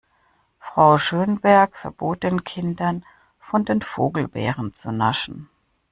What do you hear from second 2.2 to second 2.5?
den